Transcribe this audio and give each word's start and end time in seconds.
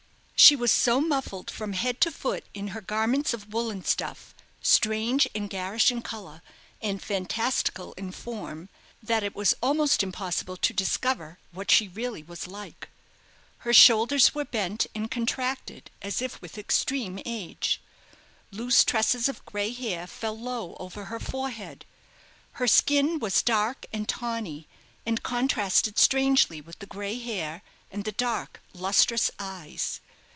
She 0.43 0.55
was 0.55 0.71
so 0.71 0.99
muffled 0.99 1.49
from 1.51 1.73
head 1.73 2.01
to 2.01 2.09
foot 2.11 2.43
in 2.55 2.69
her 2.69 2.81
garments 2.81 3.31
of 3.33 3.53
woollen 3.53 3.85
stuff, 3.85 4.33
strange 4.61 5.25
and 5.35 5.47
garish 5.49 5.91
in 5.91 6.01
colour, 6.01 6.41
and 6.81 6.99
fantastical 7.01 7.93
in 7.93 8.11
form, 8.11 8.67
that 9.03 9.21
it 9.23 9.33
was 9.35 9.53
almost 9.63 10.01
impossible 10.03 10.57
to 10.57 10.73
discover 10.73 11.37
what 11.53 11.69
she 11.71 11.87
really 11.87 12.21
was 12.23 12.47
like. 12.47 12.89
Her 13.59 13.71
shoulders 13.71 14.33
were 14.35 14.43
bent 14.43 14.87
and 14.95 15.09
contracted 15.11 15.89
as 16.01 16.21
if 16.23 16.41
with 16.41 16.57
extreme 16.57 17.19
age. 17.23 17.79
Loose 18.49 18.83
tresses 18.83 19.29
of 19.29 19.45
gray 19.45 19.71
hair 19.71 20.05
fell 20.07 20.37
low 20.37 20.75
over 20.81 21.05
her 21.05 21.19
forehead. 21.19 21.85
Her 22.53 22.67
skin 22.67 23.19
was 23.19 23.43
dark 23.43 23.85
and 23.93 24.09
tawny; 24.09 24.67
and 25.05 25.21
contrasted 25.23 25.97
strangely 25.99 26.59
with 26.61 26.79
the 26.79 26.87
gray 26.87 27.19
hair 27.19 27.61
and 27.91 28.03
the 28.05 28.11
dark 28.11 28.59
lustrous 28.73 29.29
eyes. 29.39 30.01